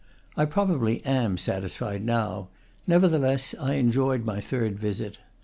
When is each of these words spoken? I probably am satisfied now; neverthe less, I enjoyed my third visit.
I 0.35 0.45
probably 0.45 1.05
am 1.05 1.37
satisfied 1.37 2.03
now; 2.03 2.47
neverthe 2.89 3.19
less, 3.21 3.53
I 3.59 3.73
enjoyed 3.75 4.25
my 4.25 4.41
third 4.41 4.79
visit. 4.79 5.19